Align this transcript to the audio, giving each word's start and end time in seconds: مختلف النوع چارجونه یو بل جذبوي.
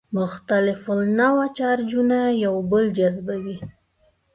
مختلف 0.19 0.81
النوع 0.99 1.43
چارجونه 1.57 2.17
یو 2.45 2.55
بل 2.71 2.85
جذبوي. 2.97 3.57